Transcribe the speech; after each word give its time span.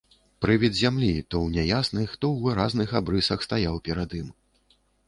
Прывід 0.45 0.77
зямлі, 0.79 1.09
то 1.33 1.41
ў 1.45 1.59
няясных, 1.59 2.17
то 2.21 2.25
ў 2.33 2.35
выразных 2.49 2.99
абрысах, 3.03 3.39
стаяў 3.51 3.75
перад 3.91 4.21
ім. 4.25 4.37